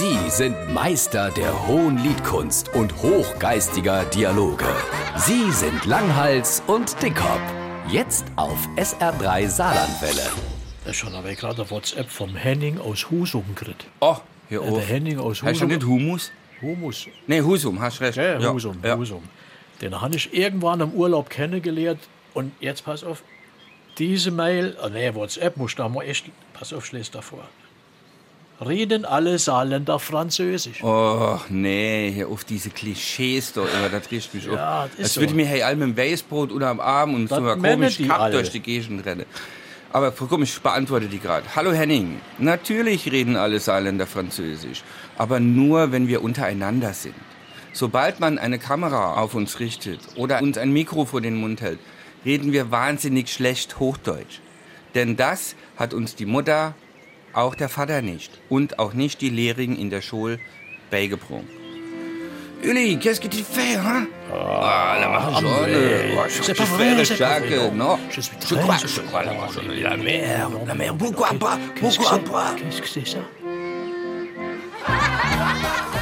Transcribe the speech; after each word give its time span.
Sie 0.00 0.30
sind 0.30 0.56
Meister 0.72 1.30
der 1.30 1.66
hohen 1.66 1.96
Liedkunst 1.98 2.68
und 2.74 2.94
hochgeistiger 3.02 4.04
Dialoge. 4.04 4.66
Sie 5.16 5.50
sind 5.50 5.84
Langhals 5.86 6.62
und 6.66 7.00
Dickhop. 7.02 7.40
Jetzt 7.90 8.26
auf 8.36 8.58
SR3 8.76 9.48
Saarlandwelle. 9.48 10.26
Da 10.84 10.92
schon 10.92 11.14
aber 11.14 11.32
gerade 11.34 11.62
eine 11.62 11.70
WhatsApp 11.70 12.08
vom 12.10 12.36
Henning 12.36 12.78
aus 12.78 13.10
Husum 13.10 13.44
gekriegt. 13.54 13.86
Oh, 14.00 14.16
hier 14.48 14.60
Ja, 14.62 14.66
der 14.70 14.78
auf. 14.78 14.88
Henning 14.88 15.18
aus 15.18 15.42
Hast 15.42 15.60
du 15.60 15.64
Husum. 15.64 15.68
nicht 15.68 15.84
Humus? 15.86 16.32
Humus. 16.60 17.06
Nee, 17.26 17.40
Husum, 17.40 17.80
hast 17.80 18.00
recht. 18.00 18.16
Ja, 18.18 18.52
Husum, 18.52 18.78
ja. 18.82 18.96
Husum. 18.96 19.22
Den 19.80 20.00
habe 20.00 20.16
ich 20.16 20.32
irgendwann 20.34 20.80
im 20.80 20.92
Urlaub 20.92 21.30
kennengelernt. 21.30 22.00
Und 22.34 22.52
jetzt 22.60 22.84
pass 22.84 23.02
auf, 23.04 23.22
diese 23.98 24.30
Mail, 24.30 24.76
oh 24.84 24.88
nee, 24.88 25.12
WhatsApp 25.14 25.56
muss 25.56 25.74
da 25.74 25.88
mal 25.88 26.02
echt, 26.02 26.26
pass 26.52 26.72
auf, 26.72 26.84
schließ 26.86 27.10
davor. 27.10 27.48
Reden 28.64 29.04
alle 29.04 29.38
Saarländer 29.38 30.00
Französisch. 30.00 30.82
Oh, 30.82 31.38
nee, 31.48 32.10
hier 32.12 32.28
auf 32.28 32.42
diese 32.42 32.70
Klischees 32.70 33.52
da 33.52 33.60
immer, 33.62 33.88
das 33.88 34.10
riecht 34.10 34.34
mich 34.34 34.46
Ja, 34.46 34.82
auf. 34.84 34.90
das 34.90 34.98
ist 34.98 35.04
Als 35.04 35.14
so. 35.14 35.20
würde 35.20 35.34
mir 35.34 35.46
hey 35.46 35.62
all 35.62 35.76
mit 35.76 35.88
dem 35.88 35.96
Weißbrot 35.96 36.50
oder 36.50 36.68
am 36.68 36.80
Arm 36.80 37.14
und 37.14 37.30
Das 37.30 37.38
so 37.38 37.44
ein 37.48 37.60
meinen 37.60 37.78
komisch 37.80 37.98
die 37.98 38.08
Kack 38.08 38.18
alle. 38.20 38.32
durch 38.34 38.50
die 38.50 38.58
Gegend 38.60 39.06
rennen. 39.06 39.26
Aber 39.92 40.10
komm, 40.10 40.42
ich 40.42 40.58
beantworte 40.60 41.06
die 41.06 41.20
gerade. 41.20 41.46
Hallo 41.54 41.70
Henning, 41.72 42.20
natürlich 42.38 43.10
reden 43.12 43.36
alle 43.36 43.60
Saarländer 43.60 44.06
Französisch, 44.08 44.82
aber 45.16 45.38
nur, 45.38 45.92
wenn 45.92 46.08
wir 46.08 46.22
untereinander 46.22 46.92
sind. 46.94 47.14
Sobald 47.72 48.18
man 48.18 48.38
eine 48.38 48.58
Kamera 48.58 49.14
auf 49.20 49.36
uns 49.36 49.60
richtet 49.60 50.00
oder 50.16 50.42
uns 50.42 50.58
ein 50.58 50.72
Mikro 50.72 51.04
vor 51.04 51.20
den 51.20 51.36
Mund 51.36 51.60
hält, 51.60 51.78
reden 52.24 52.50
wir 52.52 52.72
wahnsinnig 52.72 53.32
schlecht 53.32 53.78
Hochdeutsch. 53.78 54.40
Denn 54.96 55.16
das 55.16 55.54
hat 55.76 55.94
uns 55.94 56.16
die 56.16 56.26
Mutter, 56.26 56.74
auch 57.32 57.54
der 57.54 57.68
Vater 57.68 58.02
nicht 58.02 58.30
und 58.48 58.78
auch 58.78 58.92
nicht 58.94 59.20
die 59.20 59.30
Lehrerin 59.30 59.76
in 59.76 59.90
der 59.90 60.02
Schule 60.02 60.38
beigebracht. 60.90 61.44
Uli, 62.64 62.96
qu'est-ce 62.98 63.20
que 63.20 63.28
tu 63.28 63.44
fais, 63.44 63.76
hein? 63.76 64.08
Ah, 64.32 64.96
la 65.00 65.08
marchonne. 65.08 65.46
Oh, 65.46 66.24
je 66.28 66.42
C'est 66.42 66.54
je 66.56 66.58
pas 66.58 66.64
vrai, 66.64 67.04
vrai, 67.04 67.70
non. 67.72 67.98
Je 68.10 68.20
suis 68.20 68.36
Je 68.40 68.46
très 68.46 68.56
crois, 68.62 68.74
heureux. 68.74 68.88
je 68.88 69.00
crois 69.02 69.22
la 69.22 69.32
marchonne. 69.34 69.70
La 69.80 69.96
mer, 69.96 70.50
la 70.66 70.74
mer, 70.74 70.94
pourquoi 70.96 71.28
pas? 71.38 71.56
Pourquoi 71.78 72.18
pas? 72.18 72.54
Qu'est-ce 72.56 72.82
que 72.82 72.88
c'est 72.88 73.06
ça 73.06 73.18